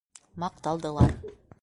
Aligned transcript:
Маҡталдылар. 0.43 1.15